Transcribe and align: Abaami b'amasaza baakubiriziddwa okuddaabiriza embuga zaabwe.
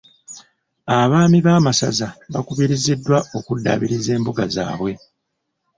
Abaami 0.97 1.39
b'amasaza 1.45 2.07
baakubiriziddwa 2.31 3.17
okuddaabiriza 3.37 4.09
embuga 4.17 4.43
zaabwe. 4.55 4.91